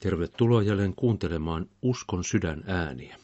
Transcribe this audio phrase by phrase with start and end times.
[0.00, 3.16] Tervetuloa jälleen kuuntelemaan Uskon sydän ääniä.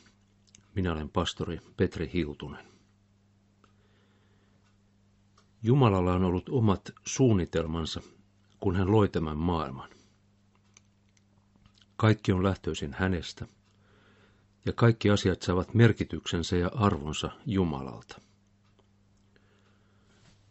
[0.75, 2.67] Minä olen pastori Petri Hiltunen.
[5.63, 8.01] Jumalalla on ollut omat suunnitelmansa,
[8.61, 9.91] kun hän loi tämän maailman.
[11.97, 13.47] Kaikki on lähtöisin hänestä,
[14.67, 18.21] ja kaikki asiat saavat merkityksensä ja arvonsa Jumalalta.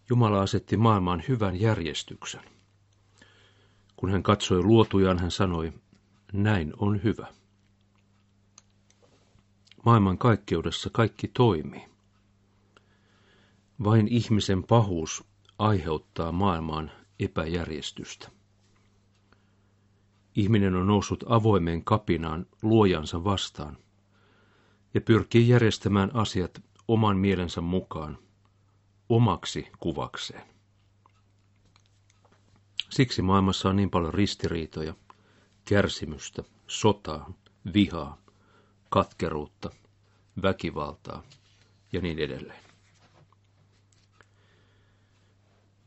[0.10, 2.44] Jumala asetti maailmaan hyvän järjestyksen.
[3.96, 5.73] Kun hän katsoi luotujaan, hän sanoi,
[6.44, 7.27] näin on hyvä.
[9.85, 11.85] Maailman kaikkeudessa kaikki toimii.
[13.84, 15.23] Vain ihmisen pahuus
[15.59, 18.30] aiheuttaa maailmaan epäjärjestystä.
[20.35, 23.77] Ihminen on noussut avoimeen kapinaan luojansa vastaan
[24.94, 28.17] ja pyrkii järjestämään asiat oman mielensä mukaan,
[29.09, 30.44] omaksi kuvakseen.
[32.89, 34.94] Siksi maailmassa on niin paljon ristiriitoja,
[35.66, 37.33] kärsimystä, sotaa,
[37.73, 38.17] vihaa,
[38.89, 39.69] katkeruutta,
[40.41, 41.23] väkivaltaa
[41.91, 42.63] ja niin edelleen.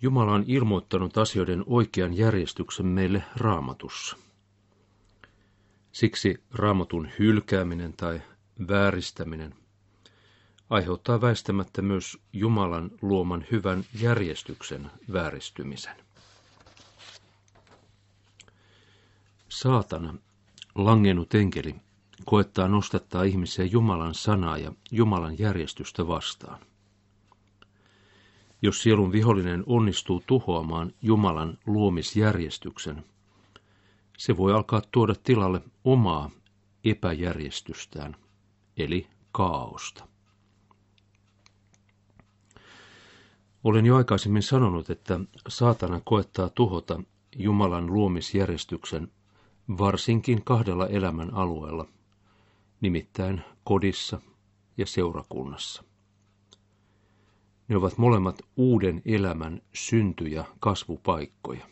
[0.02, 4.16] Jumala on ilmoittanut asioiden oikean järjestyksen meille raamatussa.
[5.92, 8.20] Siksi raamatun hylkääminen tai
[8.68, 9.54] vääristäminen
[10.70, 15.96] aiheuttaa väistämättä myös Jumalan luoman hyvän järjestyksen vääristymisen.
[19.48, 20.14] Saatana,
[20.74, 21.74] langennut enkeli,
[22.24, 26.60] koettaa nostattaa ihmisiä Jumalan sanaa ja Jumalan järjestystä vastaan.
[28.62, 33.05] Jos sielun vihollinen onnistuu tuhoamaan Jumalan luomisjärjestyksen,
[34.18, 36.30] se voi alkaa tuoda tilalle omaa
[36.84, 38.16] epäjärjestystään,
[38.77, 40.08] eli kaaosta.
[43.64, 47.02] Olen jo aikaisemmin sanonut, että saatana koettaa tuhota
[47.36, 49.08] Jumalan luomisjärjestyksen
[49.78, 51.86] varsinkin kahdella elämän alueella,
[52.80, 54.20] nimittäin kodissa
[54.77, 55.83] ja seurakunnassa.
[57.68, 61.67] Ne ovat molemmat uuden elämän synty- ja kasvupaikkoja.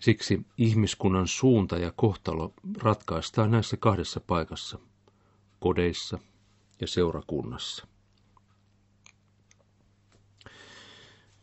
[0.00, 4.78] Siksi ihmiskunnan suunta ja kohtalo ratkaistaan näissä kahdessa paikassa,
[5.60, 6.18] kodeissa
[6.80, 7.86] ja seurakunnassa.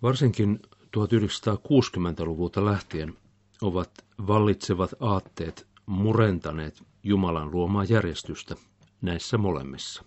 [0.02, 0.60] Varsinkin
[0.98, 3.18] 1960-luvulta lähtien
[3.62, 8.56] ovat vallitsevat aatteet murentaneet Jumalan luomaa järjestystä
[9.02, 10.04] näissä molemmissa.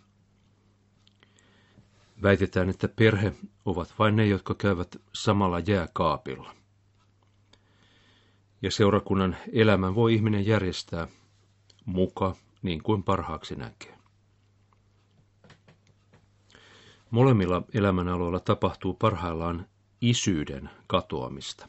[2.22, 3.32] Väitetään, että perhe
[3.64, 6.54] ovat vain ne, jotka käyvät samalla jääkaapilla.
[8.62, 11.08] Ja seurakunnan elämän voi ihminen järjestää
[11.84, 13.98] muka niin kuin parhaaksi näkee.
[17.10, 19.66] Molemmilla elämänaloilla tapahtuu parhaillaan
[20.00, 21.68] isyyden katoamista.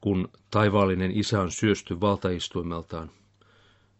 [0.00, 3.10] Kun taivaallinen isä on syösty valtaistuimeltaan,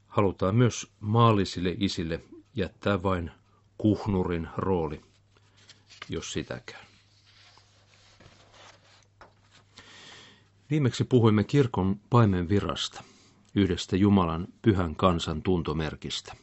[0.06, 2.20] halutaan myös maallisille isille
[2.54, 3.30] jättää vain
[3.78, 5.00] kuhnurin rooli,
[6.08, 6.86] jos sitäkään.
[10.70, 13.02] Viimeksi puhuimme kirkon paimen virasta,
[13.54, 16.36] yhdestä Jumalan pyhän kansan tuntomerkistä.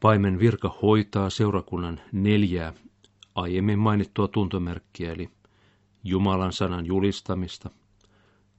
[0.00, 2.72] Paimen virka hoitaa seurakunnan neljää
[3.34, 5.30] aiemmin mainittua tuntomerkkiä, eli
[6.08, 7.70] Jumalan sanan julistamista,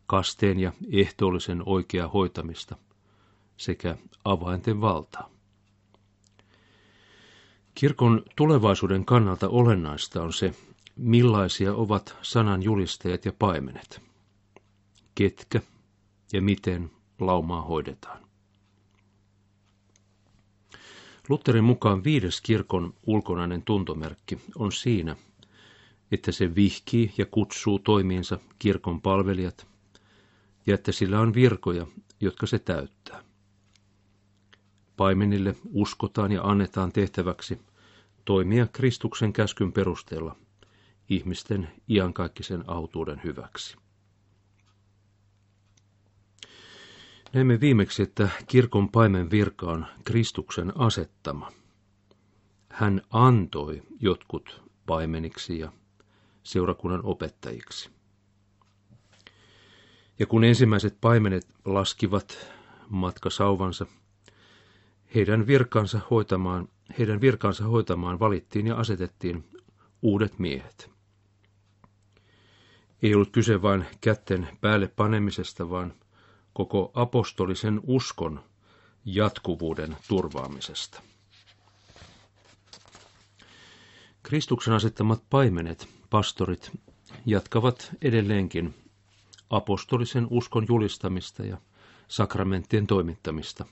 [0.06, 2.76] kasteen ja ehtoollisen oikeaa hoitamista
[3.58, 5.30] sekä avainten valtaa.
[7.76, 10.54] Kirkon tulevaisuuden kannalta olennaista on se,
[10.96, 14.02] millaisia ovat sanan julistajat ja paimenet,
[15.16, 15.62] ketkä
[16.34, 18.28] ja miten laumaa hoidetaan.
[21.30, 25.16] Lutherin mukaan viides kirkon ulkonainen tuntomerkki on siinä,
[26.12, 29.68] että se vihkii ja kutsuu toimiinsa kirkon palvelijat
[30.68, 31.88] ja että sillä on virkoja,
[32.22, 33.24] jotka se täyttää.
[34.98, 37.62] Paimenille uskotaan ja annetaan tehtäväksi
[38.26, 40.36] toimia Kristuksen käskyn perusteella
[41.10, 43.78] ihmisten iankaikkisen autuuden hyväksi.
[47.34, 51.52] Näemme viimeksi, että kirkon paimen virka on Kristuksen asettama.
[52.70, 55.72] Hän antoi jotkut paimeniksi ja
[56.48, 57.90] seurakunnan opettajiksi.
[60.20, 62.38] Ja kun ensimmäiset paimenet laskivat
[62.90, 63.86] matkasauvansa,
[65.16, 69.44] heidän virkansa hoitamaan, heidän virkansa hoitamaan valittiin ja asetettiin
[70.02, 70.92] uudet miehet.
[73.02, 75.94] Ei ollut kyse vain kätten päälle panemisesta, vaan
[76.54, 78.44] koko apostolisen uskon
[79.06, 81.02] jatkuvuuden turvaamisesta.
[84.24, 86.72] Kristuksen asettamat paimenet, pastorit,
[87.26, 88.74] jatkavat edelleenkin
[89.50, 91.58] apostolisen uskon julistamista ja
[92.08, 93.66] sakramenttien toimittamista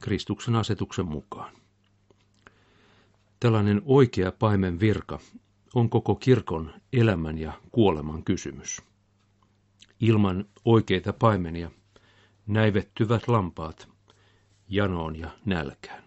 [0.00, 1.52] Kristuksen asetuksen mukaan.
[3.40, 5.18] Tällainen oikea paimen virka
[5.74, 8.82] on koko kirkon elämän ja kuoleman kysymys.
[10.00, 11.70] Ilman oikeita paimenia
[12.46, 13.88] näivettyvät lampaat
[14.68, 16.04] janoon ja nälkään.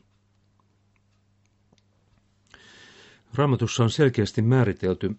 [3.35, 5.15] Raamatussa on selkeästi määritelty,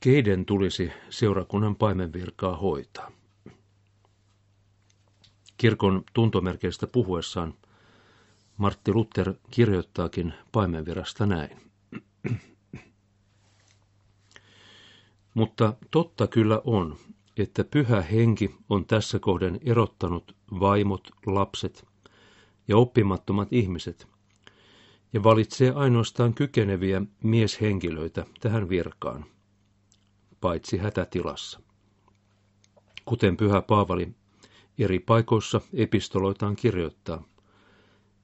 [0.00, 3.10] keiden tulisi seurakunnan paimenvirkaa hoitaa.
[5.56, 7.54] Kirkon tuntomerkeistä puhuessaan
[8.56, 11.56] Martti Luther kirjoittaakin paimenvirasta näin.
[15.34, 16.96] Mutta totta kyllä on,
[17.36, 21.86] että pyhä henki on tässä kohden erottanut vaimot, lapset
[22.68, 24.08] ja oppimattomat ihmiset
[25.12, 29.24] ja valitsee ainoastaan kykeneviä mieshenkilöitä tähän virkaan,
[30.40, 31.60] paitsi hätätilassa.
[33.04, 34.08] Kuten pyhä Paavali
[34.78, 37.22] eri paikoissa epistoloitaan kirjoittaa,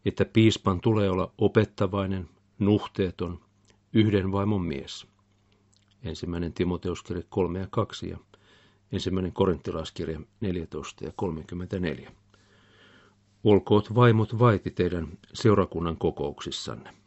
[0.04, 2.28] että piispan tulee olla opettavainen,
[2.58, 3.40] nuhteeton,
[3.92, 5.06] yhden vaimon mies.
[6.04, 8.18] Ensimmäinen Timoteuskirja 3 ja 2 ja
[8.92, 12.12] ensimmäinen Korinttilaiskirja 14 ja 34.
[13.44, 17.05] Olkoot vaimot vaiti teidän seurakunnan kokouksissanne.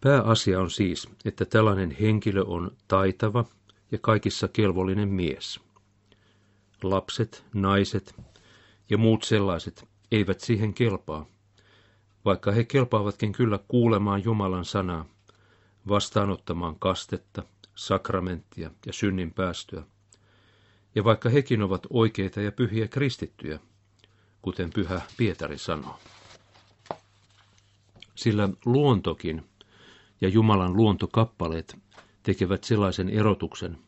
[0.00, 3.44] Pääasia on siis, että tällainen henkilö on taitava
[3.92, 5.60] ja kaikissa kelvollinen mies.
[6.82, 8.14] Lapset, naiset
[8.90, 11.26] ja muut sellaiset eivät siihen kelpaa,
[12.24, 15.04] vaikka he kelpaavatkin kyllä kuulemaan Jumalan sanaa,
[15.88, 17.42] vastaanottamaan kastetta,
[17.74, 19.82] sakramenttia ja synnin päästöä.
[20.94, 23.58] Ja vaikka hekin ovat oikeita ja pyhiä kristittyjä,
[24.42, 25.98] kuten pyhä Pietari sanoo.
[28.14, 29.49] Sillä luontokin
[30.20, 31.78] ja Jumalan luontokappaleet
[32.22, 33.78] tekevät sellaisen erotuksen,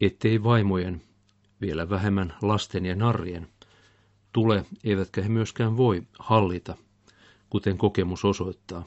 [0.00, 1.02] ettei vaimojen,
[1.60, 3.48] vielä vähemmän lasten ja narrien,
[4.32, 6.76] tule, eivätkä he myöskään voi hallita,
[7.50, 8.84] kuten kokemus osoittaa.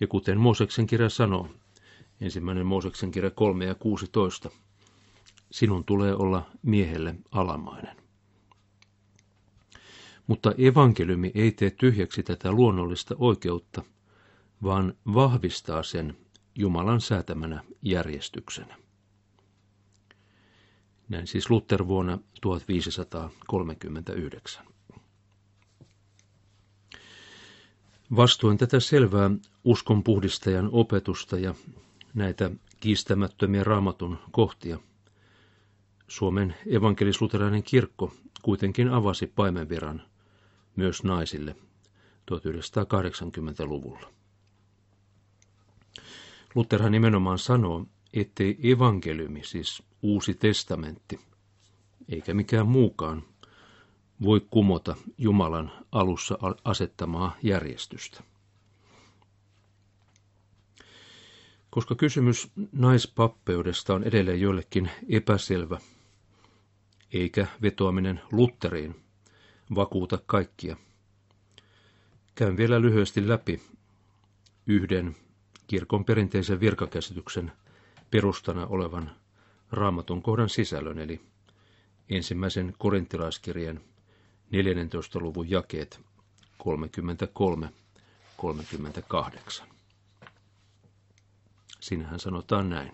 [0.00, 1.48] Ja kuten Mooseksen kirja sanoo,
[2.20, 4.50] ensimmäinen Mooseksen kirja 3 ja 16,
[5.50, 7.96] sinun tulee olla miehelle alamainen.
[10.26, 13.82] Mutta evankeliumi ei tee tyhjäksi tätä luonnollista oikeutta,
[14.62, 16.16] vaan vahvistaa sen
[16.54, 18.76] Jumalan säätämänä järjestyksenä.
[21.08, 24.64] Näin siis Luther vuonna 1539.
[28.16, 29.30] Vastoin tätä selvää
[29.64, 31.54] uskonpuhdistajan opetusta ja
[32.14, 32.50] näitä
[32.80, 34.78] kiistämättömiä raamatun kohtia,
[36.08, 38.12] Suomen evankelisluterilainen kirkko
[38.42, 40.02] kuitenkin avasi paimenviran
[40.76, 41.56] myös naisille
[42.30, 44.17] 1980-luvulla.
[46.54, 51.20] Lutherhan nimenomaan sanoo, ettei evankeliumi, siis uusi testamentti,
[52.08, 53.22] eikä mikään muukaan,
[54.22, 58.22] voi kumota Jumalan alussa asettamaa järjestystä.
[61.70, 65.78] Koska kysymys naispappeudesta on edelleen joillekin epäselvä,
[67.12, 68.96] eikä vetoaminen Lutteriin
[69.74, 70.76] vakuuta kaikkia.
[72.34, 73.62] Käyn vielä lyhyesti läpi
[74.66, 75.16] yhden
[75.68, 77.52] kirkon perinteisen virkakäsityksen
[78.10, 79.10] perustana olevan
[79.72, 81.20] raamatun kohdan sisällön, eli
[82.10, 83.80] ensimmäisen korintilaiskirjan
[84.50, 85.18] 14.
[85.20, 86.00] luvun jakeet
[86.58, 86.62] 33-38.
[91.80, 92.92] Sinähän sanotaan näin.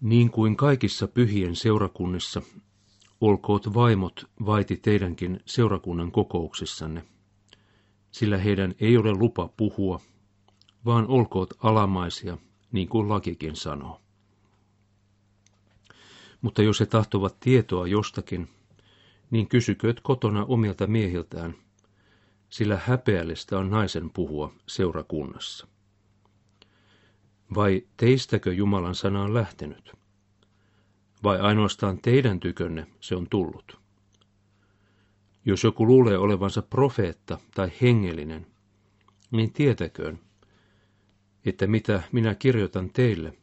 [0.00, 2.42] Niin kuin kaikissa pyhien seurakunnissa,
[3.20, 7.04] olkoot vaimot vaiti teidänkin seurakunnan kokouksissanne,
[8.14, 10.00] sillä heidän ei ole lupa puhua,
[10.84, 12.38] vaan olkoot alamaisia,
[12.72, 14.00] niin kuin lakikin sanoo.
[16.40, 18.48] Mutta jos he tahtovat tietoa jostakin,
[19.30, 21.54] niin kysykööt kotona omilta miehiltään,
[22.48, 25.66] sillä häpeällistä on naisen puhua seurakunnassa.
[27.54, 29.92] Vai teistäkö Jumalan sana on lähtenyt?
[31.22, 33.83] Vai ainoastaan teidän tykönne se on tullut?
[35.44, 38.46] Jos joku luulee olevansa profeetta tai hengellinen,
[39.30, 40.20] niin tietäköön,
[41.44, 43.38] että mitä minä kirjoitan teille,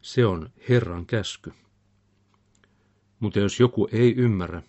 [0.00, 1.52] se on Herran käsky.
[3.20, 4.62] Mutta jos joku ei ymmärrä,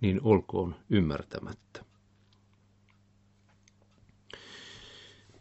[0.00, 1.84] niin olkoon ymmärtämättä.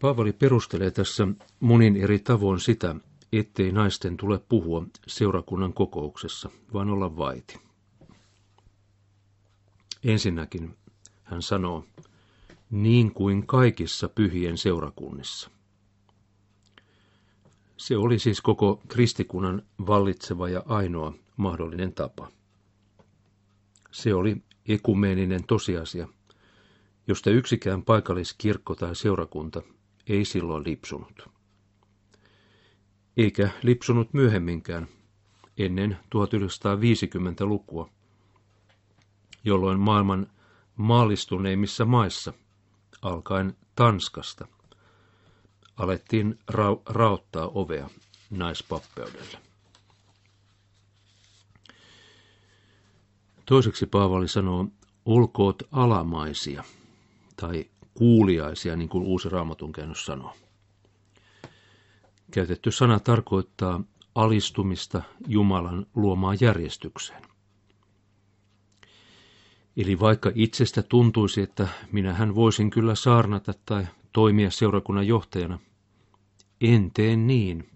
[0.02, 1.28] Paavali perustelee tässä
[1.60, 2.96] monin eri tavoin sitä,
[3.34, 7.71] ettei naisten tule puhua seurakunnan kokouksessa, vaan olla vaiti.
[10.04, 10.78] Ensinnäkin
[11.24, 11.86] hän sanoo,
[12.72, 15.50] niin kuin kaikissa pyhien seurakunnissa.
[17.78, 22.32] Se oli siis koko kristikunnan vallitseva ja ainoa mahdollinen tapa.
[23.92, 26.08] Se oli ekumeeninen tosiasia,
[27.08, 29.62] josta yksikään paikalliskirkko tai seurakunta
[30.08, 31.30] ei silloin lipsunut.
[33.18, 34.88] Eikä lipsunut myöhemminkään
[35.58, 37.90] ennen 1950-lukua,
[39.44, 40.28] jolloin maailman
[40.76, 42.34] maallistuneimmissa maissa,
[43.02, 44.48] alkaen Tanskasta,
[45.78, 47.90] alettiin ra- raottaa ovea
[48.30, 49.38] naispappeudelle.
[53.46, 54.66] Toiseksi Paavali sanoo,
[55.06, 56.64] olkoot alamaisia
[57.36, 60.34] tai kuuliaisia, niin kuin uusi raamatun käännös sanoo.
[62.32, 63.84] Käytetty sana tarkoittaa
[64.16, 67.31] alistumista Jumalan luomaan järjestykseen.
[69.78, 75.60] Eli vaikka itsestä tuntuisi, että minähän voisin kyllä saarnata tai toimia seurakunnan johtajana,
[76.62, 77.70] en tee niin,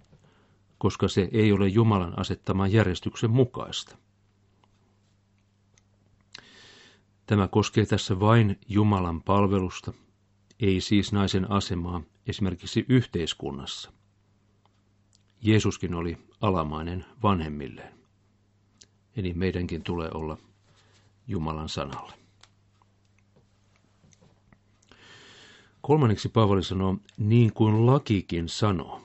[0.78, 3.98] koska se ei ole Jumalan asettaman järjestyksen mukaista.
[7.26, 9.94] Tämä koskee tässä vain Jumalan palvelusta,
[10.60, 13.92] ei siis naisen asemaa esimerkiksi yhteiskunnassa.
[15.42, 17.94] Jeesuskin oli alamainen vanhemmilleen.
[19.16, 20.38] Eli meidänkin tulee olla
[21.28, 22.14] Jumalan sanalle.
[25.82, 29.02] Kolmanneksi Paavali sanoo, niin kuin lakikin sanoo.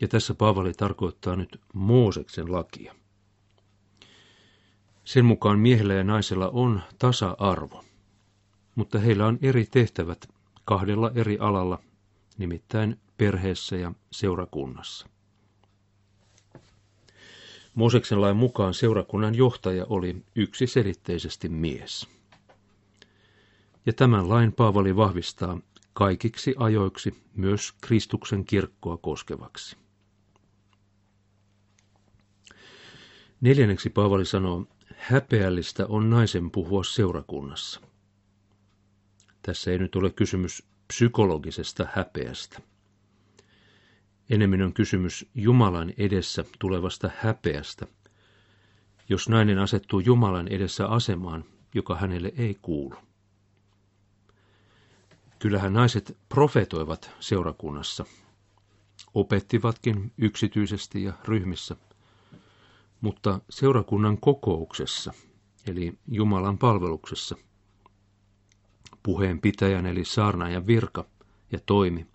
[0.00, 2.94] Ja tässä Paavali tarkoittaa nyt Mooseksen lakia.
[5.04, 7.84] Sen mukaan miehellä ja naisella on tasa-arvo,
[8.74, 10.28] mutta heillä on eri tehtävät
[10.64, 11.78] kahdella eri alalla,
[12.38, 15.06] nimittäin perheessä ja seurakunnassa.
[17.74, 22.08] Mooseksen lain mukaan seurakunnan johtaja oli yksiselitteisesti mies.
[23.86, 25.58] Ja tämän lain Paavali vahvistaa
[25.92, 29.76] kaikiksi ajoiksi myös Kristuksen kirkkoa koskevaksi.
[33.40, 37.80] Neljänneksi Paavali sanoo, häpeällistä on naisen puhua seurakunnassa.
[39.42, 42.60] Tässä ei nyt ole kysymys psykologisesta häpeästä.
[44.30, 47.86] Enemmän on kysymys Jumalan edessä tulevasta häpeästä,
[49.08, 51.44] jos nainen asettuu Jumalan edessä asemaan,
[51.74, 52.94] joka hänelle ei kuulu.
[55.38, 58.04] Kyllähän naiset profetoivat seurakunnassa,
[59.14, 61.76] opettivatkin yksityisesti ja ryhmissä,
[63.00, 65.12] mutta seurakunnan kokouksessa,
[65.66, 67.36] eli Jumalan palveluksessa,
[69.02, 71.04] puheen pitäjän eli saarnaajan virka
[71.52, 72.06] ja toimi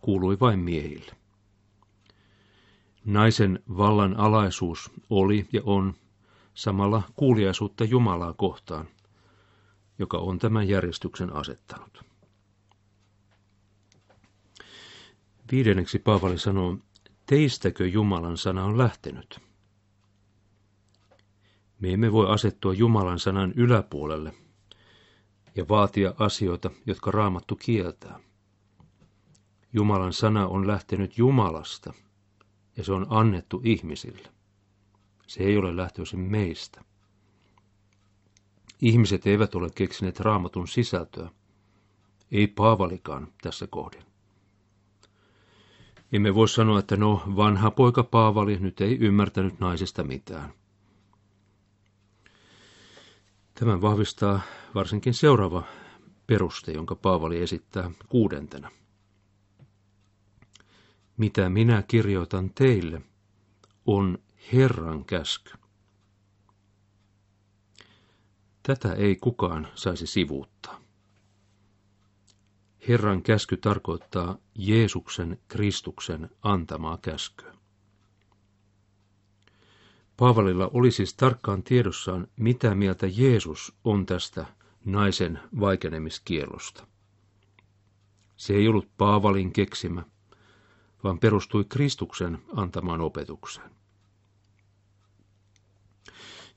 [0.00, 1.21] kuului vain miehille.
[3.04, 5.94] Naisen vallan alaisuus oli ja on
[6.54, 8.88] samalla kuuliaisuutta Jumalaa kohtaan,
[9.98, 12.04] joka on tämän järjestyksen asettanut.
[15.52, 16.78] Viidenneksi Paavali sanoo,
[17.26, 19.40] teistäkö Jumalan sana on lähtenyt?
[21.80, 24.34] Me emme voi asettua Jumalan sanan yläpuolelle
[25.54, 28.20] ja vaatia asioita, jotka raamattu kieltää.
[29.72, 31.92] Jumalan sana on lähtenyt Jumalasta–
[32.76, 34.28] ja se on annettu ihmisille.
[35.26, 36.84] Se ei ole lähtöisin meistä.
[38.80, 41.30] Ihmiset eivät ole keksineet raamatun sisältöä.
[42.32, 44.02] Ei Paavalikaan tässä kohden.
[46.12, 50.52] Emme voi sanoa, että no, vanha poika Paavali nyt ei ymmärtänyt naisesta mitään.
[53.54, 54.40] Tämän vahvistaa
[54.74, 55.62] varsinkin seuraava
[56.26, 58.70] peruste, jonka Paavali esittää kuudentena–
[61.16, 63.02] mitä minä kirjoitan teille,
[63.86, 64.18] on
[64.52, 65.52] Herran käsky.
[68.62, 70.80] Tätä ei kukaan saisi sivuuttaa.
[72.88, 77.52] Herran käsky tarkoittaa Jeesuksen Kristuksen antamaa käskyä.
[80.16, 84.46] Paavalilla oli siis tarkkaan tiedossaan, mitä mieltä Jeesus on tästä
[84.84, 86.86] naisen vaikenemiskielosta.
[88.36, 90.02] Se ei ollut Paavalin keksimä,
[91.04, 93.70] vaan perustui Kristuksen antamaan opetukseen.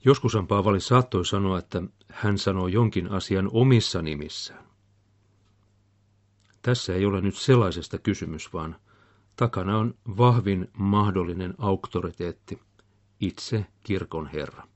[0.04, 4.66] Joskushan Paavali saattoi sanoa, että hän sanoo jonkin asian omissa nimissään.
[6.62, 8.76] Tässä ei ole nyt sellaisesta kysymys, vaan
[9.36, 12.60] takana on vahvin mahdollinen auktoriteetti,
[13.20, 14.68] itse kirkon Herra.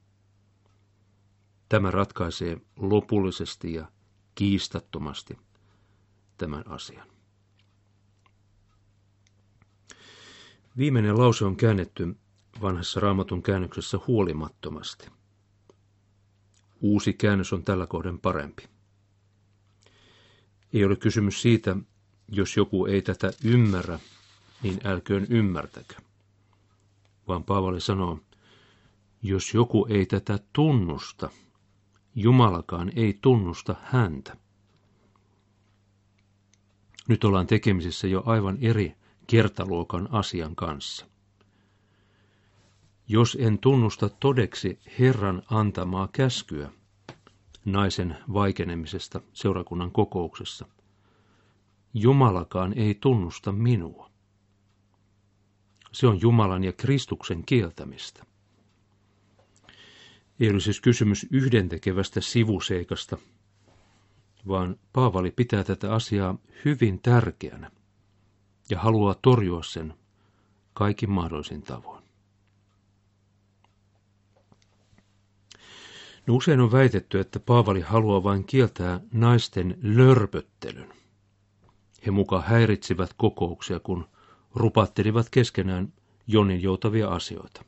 [1.69, 3.89] Tämä ratkaisee lopullisesti ja
[4.35, 5.39] kiistattomasti
[6.39, 7.20] tämän asian.
[10.77, 12.17] Viimeinen lause on käännetty
[12.63, 15.07] vanhassa raamatun käännöksessä huolimattomasti.
[16.81, 18.63] Uusi käännös on tällä kohden parempi.
[20.73, 21.77] Ei ole kysymys siitä,
[22.29, 23.99] jos joku ei tätä ymmärrä
[24.63, 25.95] niin älköön ymmärtäkö.
[27.29, 28.21] Vaan Paavali sanoo,
[29.23, 31.31] jos joku ei tätä tunnusta,
[32.15, 34.37] Jumalakaan ei tunnusta häntä.
[37.09, 38.95] Nyt ollaan tekemisissä jo aivan eri
[39.31, 41.07] kertaluokan asian kanssa.
[43.09, 46.71] Jos en tunnusta todeksi Herran antamaa käskyä
[47.65, 50.67] naisen vaikenemisesta seurakunnan kokouksessa,
[51.95, 54.11] Jumalakaan ei tunnusta minua.
[55.93, 58.25] Se on Jumalan ja Kristuksen kieltämistä.
[60.41, 63.19] Ei ole siis kysymys yhdentekevästä sivuseikasta,
[64.49, 67.71] vaan Paavali pitää tätä asiaa hyvin tärkeänä
[68.71, 69.95] ja haluaa torjua sen
[70.75, 72.05] kaikin mahdollisin tavoin.
[76.27, 80.93] No usein on väitetty, että Paavali haluaa vain kieltää naisten lörpöttelyn.
[82.07, 84.09] He muka häiritsivät kokouksia, kun
[84.55, 85.93] rupattelivat keskenään
[86.27, 87.65] jonin joutavia asioita.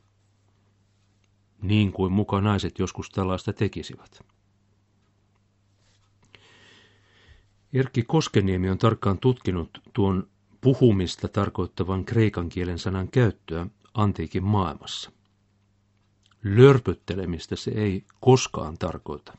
[1.61, 4.21] Niin kuin muka naiset joskus tällaista tekisivät.
[7.73, 10.27] Erkki Koskeniemi on tarkkaan tutkinut tuon
[10.63, 15.11] puhumista tarkoittavan kreikan kielen sanan käyttöä antiikin maailmassa.
[16.43, 19.37] Lörpöttelemistä se ei koskaan tarkoita.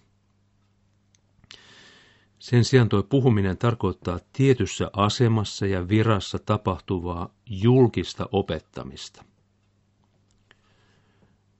[2.38, 9.24] Sen sijaan tuo puhuminen tarkoittaa tietyssä asemassa ja virassa tapahtuvaa julkista opettamista.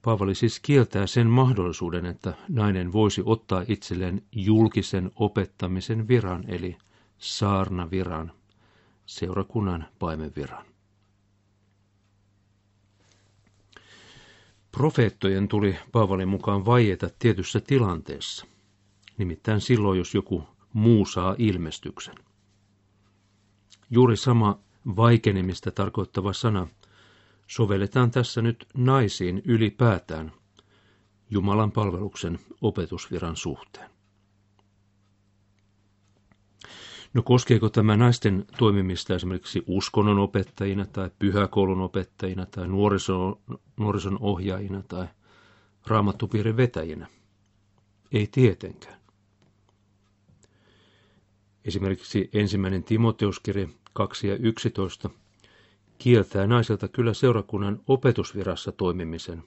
[0.01, 6.77] Paavali siis kieltää sen mahdollisuuden, että nainen voisi ottaa itselleen julkisen opettamisen viran, eli
[7.17, 8.31] saarnaviran,
[9.05, 10.65] seurakunnan paimenviran.
[14.71, 18.45] Profeettojen tuli Paavalin mukaan vaieta tietyssä tilanteessa,
[19.17, 20.43] nimittäin silloin, jos joku
[20.73, 22.15] muu saa ilmestyksen.
[23.89, 24.59] Juuri sama
[24.95, 26.67] vaikenemista tarkoittava sana
[27.47, 30.31] sovelletaan tässä nyt naisiin ylipäätään
[31.29, 33.94] Jumalan palveluksen opetusviran suhteen.
[37.15, 43.39] No koskeeko tämä naisten toimimista esimerkiksi uskonnon opettajina tai pyhäkoulun opettajina tai nuorison,
[43.77, 45.07] nuorison ohjaajina tai
[45.87, 47.07] raamattupiirin vetäjinä?
[48.11, 48.99] Ei tietenkään.
[51.65, 55.09] Esimerkiksi ensimmäinen Timoteuskirja 2 ja 11
[55.97, 59.43] kieltää naiselta kyllä seurakunnan opetusvirassa toimimisen,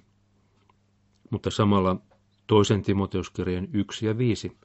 [1.31, 1.97] mutta samalla
[2.47, 4.57] toisen Timoteuskirjan 1 ja 5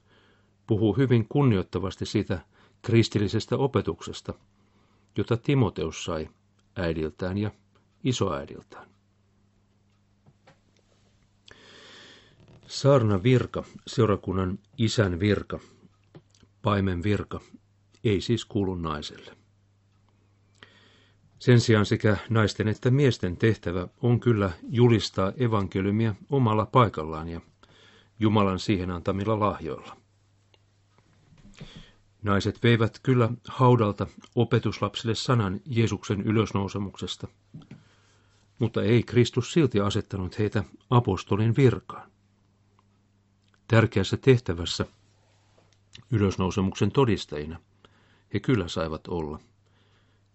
[0.67, 2.39] puhuu hyvin kunnioittavasti sitä
[2.83, 4.33] kristillisestä opetuksesta,
[5.17, 6.29] jota Timoteus sai
[6.75, 7.51] äidiltään ja
[8.03, 8.89] isoäidiltään.
[12.67, 15.59] Saarna virka, seurakunnan isän virka,
[16.61, 17.39] paimen virka,
[18.03, 19.37] ei siis kuulu naiselle.
[21.39, 27.41] Sen sijaan sekä naisten että miesten tehtävä on kyllä julistaa evankeliumia omalla paikallaan ja
[28.19, 30.02] Jumalan siihen antamilla lahjoilla.
[32.23, 37.27] Naiset veivät kyllä haudalta opetuslapsille sanan Jeesuksen ylösnousemuksesta,
[38.59, 42.11] mutta ei Kristus silti asettanut heitä apostolin virkaan.
[43.67, 44.85] Tärkeässä tehtävässä
[46.11, 47.59] ylösnousemuksen todistajina
[48.33, 49.39] he kyllä saivat olla–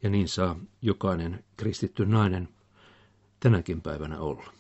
[0.02, 2.48] ja niin saa jokainen kristitty nainen
[3.40, 4.52] tänäkin päivänä olla.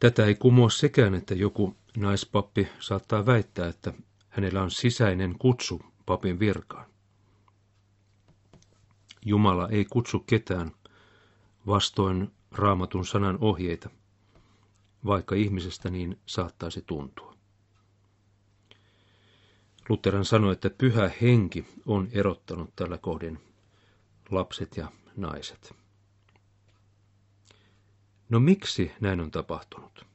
[0.00, 3.92] Tätä ei kumoa sekään, että joku naispappi saattaa väittää, että
[4.28, 6.86] hänellä on sisäinen kutsu papin virkaan.
[9.24, 10.72] Jumala ei kutsu ketään
[11.66, 13.90] vastoin raamatun sanan ohjeita,
[15.06, 17.36] vaikka ihmisestä niin saattaisi tuntua.
[19.88, 23.40] Lutheran sanoi, että pyhä henki on erottanut tällä kohdin
[24.30, 25.74] lapset ja naiset.
[28.28, 30.06] No miksi näin on tapahtunut?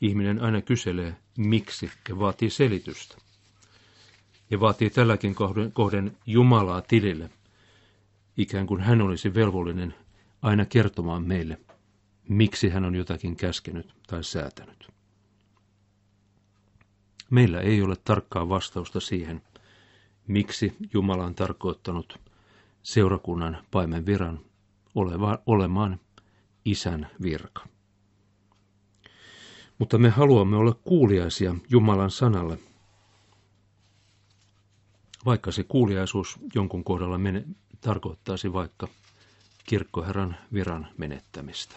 [0.00, 3.16] Ihminen aina kyselee miksi ja vaatii selitystä.
[4.50, 7.30] Ja vaatii tälläkin kohden, kohden Jumalaa tilille,
[8.36, 9.94] ikään kuin hän olisi velvollinen
[10.42, 11.60] aina kertomaan meille,
[12.28, 14.88] miksi hän on jotakin käskenyt tai säätänyt.
[17.30, 19.42] Meillä ei ole tarkkaa vastausta siihen,
[20.26, 22.18] miksi Jumala on tarkoittanut
[22.82, 24.40] seurakunnan paimen viran
[25.46, 26.00] olemaan
[26.64, 27.66] isän virka.
[29.78, 32.58] Mutta me haluamme olla kuuliaisia Jumalan sanalle,
[35.24, 37.44] vaikka se kuuliaisuus jonkun kohdalla mene,
[37.80, 38.88] tarkoittaisi vaikka
[39.64, 41.76] kirkkoherran viran menettämistä.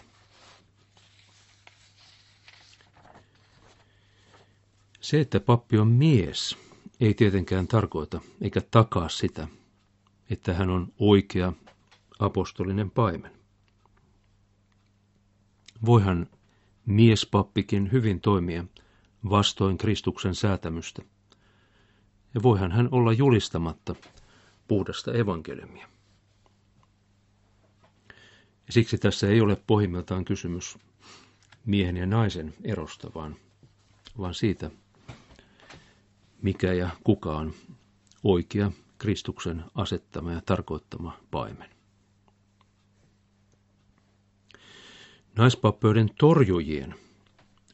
[5.00, 6.58] Se, että pappi on mies,
[7.00, 9.48] ei tietenkään tarkoita eikä takaa sitä,
[10.30, 11.52] että hän on oikea
[12.18, 13.32] apostolinen paimen.
[15.86, 16.26] Voihan
[16.90, 18.64] miespappikin hyvin toimia
[19.30, 21.02] vastoin Kristuksen säätämystä.
[22.34, 23.94] Ja voihan hän olla julistamatta
[24.68, 25.88] puhdasta evankeliumia.
[28.70, 30.78] Siksi tässä ei ole pohjimmiltaan kysymys
[31.66, 33.36] miehen ja naisen erosta, vaan,
[34.18, 34.70] vaan siitä,
[36.42, 37.54] mikä ja kuka on
[38.24, 41.79] oikea Kristuksen asettama ja tarkoittama paimen.
[45.36, 46.94] Naispappeuden torjujien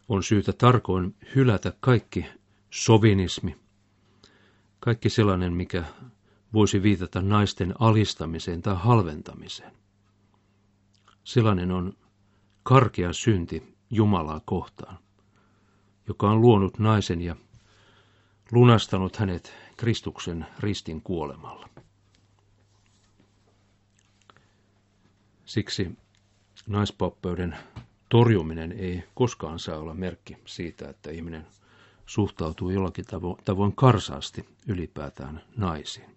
[0.09, 2.27] on syytä tarkoin hylätä kaikki
[2.71, 3.57] sovinismi,
[4.81, 5.85] kaikki sellainen, mikä
[6.53, 9.73] voisi viitata naisten alistamiseen tai halventamiseen.
[11.25, 11.93] Sellainen on
[12.63, 14.99] karkea synti Jumalaa kohtaan,
[16.09, 17.37] joka on luonut naisen ja
[18.53, 21.69] lunastanut hänet Kristuksen ristin kuolemalla.
[25.45, 25.99] Siksi
[26.67, 27.57] naispappeuden
[28.09, 31.47] torjuminen ei koskaan saa olla merkki siitä, että ihminen
[32.07, 33.05] suhtautuu jollakin
[33.45, 36.17] tavoin karsaasti ylipäätään naisiin.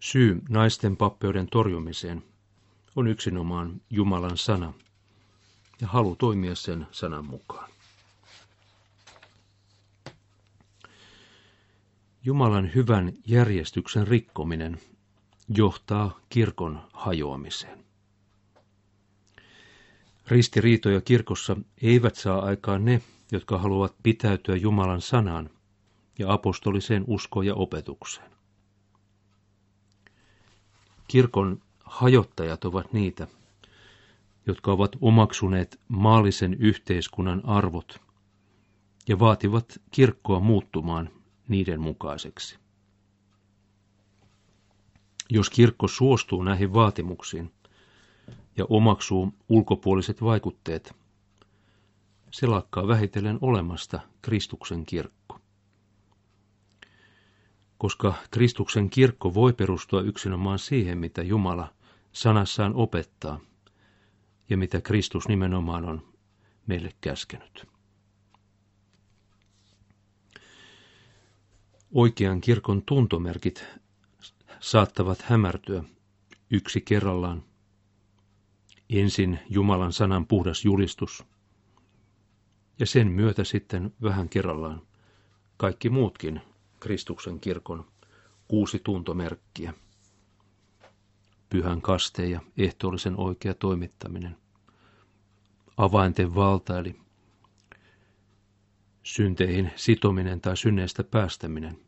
[0.00, 2.22] Syy naisten pappeuden torjumiseen
[2.96, 4.72] on yksinomaan Jumalan sana
[5.80, 7.70] ja halu toimia sen sanan mukaan.
[12.24, 14.80] Jumalan hyvän järjestyksen rikkominen
[15.56, 17.84] johtaa kirkon hajoamiseen.
[20.28, 25.50] Ristiriitoja kirkossa eivät saa aikaan ne, jotka haluavat pitäytyä Jumalan sanaan
[26.18, 28.30] ja apostoliseen uskoon ja opetukseen.
[31.08, 33.26] Kirkon hajottajat ovat niitä,
[34.46, 38.00] jotka ovat omaksuneet maallisen yhteiskunnan arvot
[39.08, 41.10] ja vaativat kirkkoa muuttumaan
[41.48, 42.58] niiden mukaiseksi.
[45.30, 47.52] Jos kirkko suostuu näihin vaatimuksiin
[48.56, 50.94] ja omaksuu ulkopuoliset vaikutteet,
[52.30, 55.40] se lakkaa vähitellen olemasta Kristuksen kirkko.
[57.78, 61.72] Koska Kristuksen kirkko voi perustua yksinomaan siihen, mitä Jumala
[62.12, 63.40] sanassaan opettaa
[64.48, 66.12] ja mitä Kristus nimenomaan on
[66.66, 67.66] meille käskenyt.
[71.94, 73.64] Oikean kirkon tuntomerkit
[74.62, 75.84] saattavat hämärtyä
[76.50, 77.42] yksi kerrallaan.
[78.90, 81.24] Ensin Jumalan sanan puhdas julistus,
[82.78, 84.82] ja sen myötä sitten vähän kerrallaan
[85.56, 86.40] kaikki muutkin
[86.80, 87.86] Kristuksen kirkon
[88.48, 89.74] kuusi tuntomerkkiä.
[91.50, 94.36] Pyhän kaste ja ehtoollisen oikea toimittaminen.
[95.76, 97.00] Avainten valta eli
[99.02, 101.78] synteihin sitominen tai synneistä päästäminen,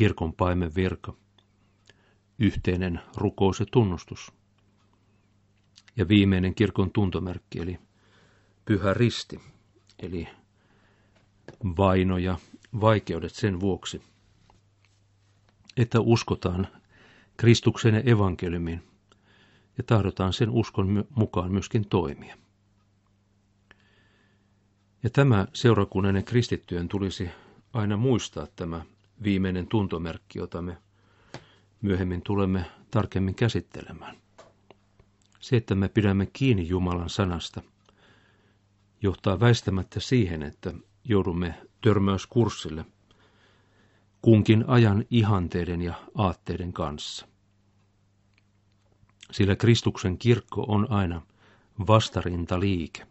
[0.00, 1.12] kirkon paimen virka,
[2.38, 4.32] yhteinen rukous ja tunnustus
[5.96, 7.78] ja viimeinen kirkon tuntomerkki eli
[8.64, 9.40] pyhä risti,
[9.98, 10.28] eli
[11.76, 12.38] vaino ja
[12.80, 14.02] vaikeudet sen vuoksi,
[15.76, 16.68] että uskotaan
[17.36, 18.82] Kristuksen ja evankeliumin
[19.78, 22.36] ja tahdotaan sen uskon mukaan myöskin toimia.
[25.02, 27.28] Ja tämä seurakunnan ja kristittyjen tulisi
[27.72, 28.84] aina muistaa tämä
[29.22, 30.76] viimeinen tuntomerkki, jota me
[31.82, 34.16] myöhemmin tulemme tarkemmin käsittelemään.
[35.40, 37.62] Se, että me pidämme kiinni Jumalan sanasta,
[39.02, 42.84] johtaa väistämättä siihen, että joudumme törmäyskurssille
[44.22, 47.26] kunkin ajan ihanteiden ja aatteiden kanssa.
[49.30, 51.22] Sillä Kristuksen kirkko on aina
[51.86, 53.06] vastarintaliike.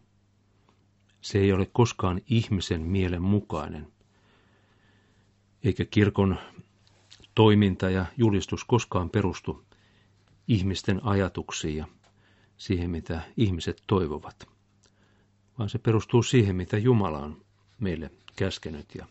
[1.20, 3.92] Se ei ole koskaan ihmisen mielen mukainen,
[5.64, 6.38] eikä kirkon
[7.34, 9.64] toiminta ja julistus koskaan perustu
[10.48, 11.86] ihmisten ajatuksiin ja
[12.56, 14.48] siihen, mitä ihmiset toivovat,
[15.58, 17.44] vaan se perustuu siihen, mitä Jumala on
[17.78, 19.06] meille käskenyt ja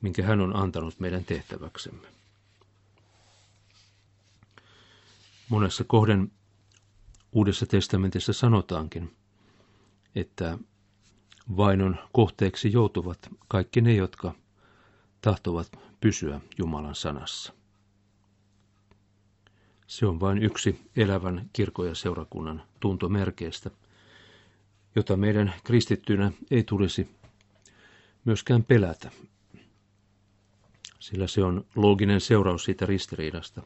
[0.00, 2.08] minkä hän on antanut meidän tehtäväksemme.
[5.48, 6.32] Monessa kohden
[7.32, 9.16] Uudessa testamentissa sanotaankin,
[10.14, 10.58] että
[11.56, 14.34] vainon kohteeksi joutuvat kaikki ne, jotka
[15.20, 17.52] tahtovat pysyä Jumalan sanassa.
[19.86, 23.70] Se on vain yksi elävän kirkon ja seurakunnan tuntomerkeistä,
[24.96, 27.16] jota meidän kristittynä ei tulisi
[28.24, 29.10] myöskään pelätä,
[30.98, 33.62] sillä se on looginen seuraus siitä ristiriidasta,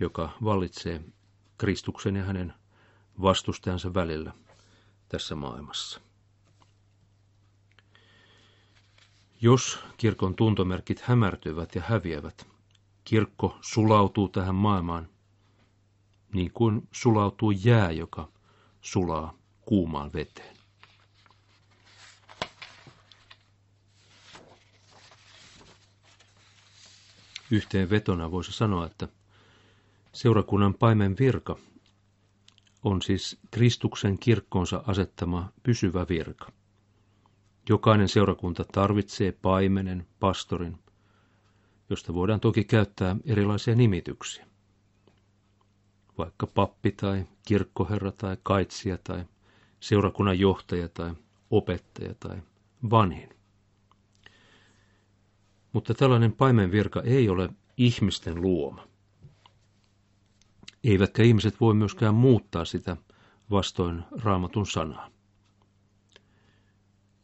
[0.00, 1.00] joka vallitsee
[1.58, 2.52] Kristuksen ja hänen
[3.22, 4.32] vastustajansa välillä
[5.08, 6.00] tässä maailmassa.
[9.46, 12.46] Jos kirkon tuntomerkit hämärtyvät ja häviävät,
[13.04, 15.08] kirkko sulautuu tähän maailmaan
[16.32, 18.28] niin kuin sulautuu jää, joka
[18.80, 20.56] sulaa kuumaan veteen.
[27.50, 29.08] Yhteen vetona voisi sanoa, että
[30.12, 31.56] seurakunnan paimen virka
[32.82, 36.52] on siis Kristuksen kirkkonsa asettama pysyvä virka.
[37.68, 40.78] Jokainen seurakunta tarvitsee paimenen, pastorin,
[41.90, 44.46] josta voidaan toki käyttää erilaisia nimityksiä.
[46.18, 49.24] Vaikka pappi tai kirkkoherra tai kaitsija tai
[49.80, 51.14] seurakunnan johtaja tai
[51.50, 52.36] opettaja tai
[52.90, 53.28] vanhin.
[55.72, 58.86] Mutta tällainen paimenvirka ei ole ihmisten luoma.
[60.84, 62.96] Eivätkä ihmiset voi myöskään muuttaa sitä
[63.50, 65.15] vastoin raamatun sanaa.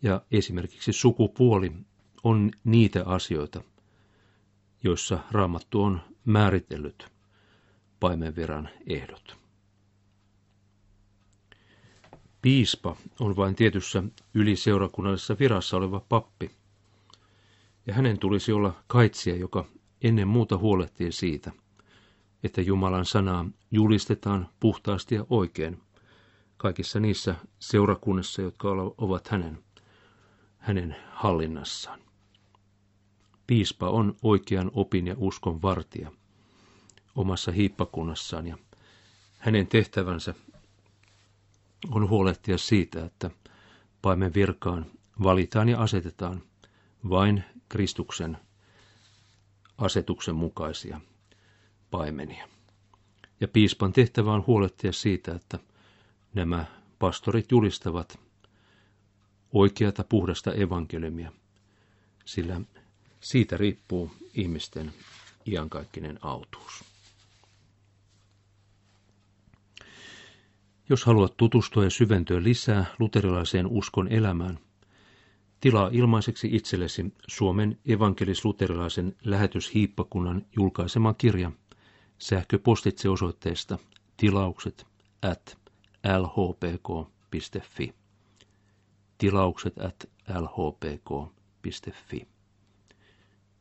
[0.03, 1.73] Ja esimerkiksi sukupuoli
[2.25, 3.63] on niitä asioita,
[4.85, 7.07] joissa raamattu on määritellyt
[8.01, 9.37] paimenviran ehdot.
[12.43, 14.03] Piispa on vain tietyssä
[14.35, 16.51] yliseurakunnallisessa virassa oleva pappi,
[17.87, 19.65] ja hänen tulisi olla kaitsija, joka
[20.03, 21.53] ennen muuta huolehtii siitä,
[22.43, 25.81] että Jumalan sanaa julistetaan puhtaasti ja oikein
[26.57, 29.59] kaikissa niissä seurakunnissa, jotka ovat hänen,
[30.63, 32.01] hänen hallinnassaan.
[33.47, 36.13] Piispa on oikean opin ja uskon vartija
[37.17, 38.59] omassa hiippakunnassaan ja
[39.39, 40.35] hänen tehtävänsä
[41.91, 43.31] on huolehtia siitä, että
[44.03, 44.87] paimen virkaan
[45.23, 46.43] valitaan ja asetetaan
[47.11, 48.39] vain Kristuksen
[49.79, 51.01] asetuksen mukaisia
[51.91, 52.49] paimenia.
[53.41, 55.59] Ja piispan tehtävä on huolehtia siitä, että
[56.35, 56.65] nämä
[56.99, 58.19] pastorit julistavat
[59.53, 61.33] oikeata puhdasta evankeliumia,
[62.25, 62.61] sillä
[63.21, 64.93] siitä riippuu ihmisten
[65.47, 66.85] iankaikkinen autuus.
[70.89, 74.59] Jos haluat tutustua ja syventyä lisää luterilaiseen uskon elämään,
[75.61, 81.53] tilaa ilmaiseksi itsellesi Suomen evankelis-luterilaisen lähetyshiippakunnan julkaisema kirja
[82.19, 83.79] sähköpostitse osoitteesta
[84.17, 84.87] tilaukset
[85.23, 85.59] at
[86.19, 87.95] lhpk.fi
[89.23, 92.27] tilaukset at lhpk.fi.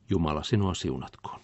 [0.10, 1.40] Jumala sinua siunatkoon.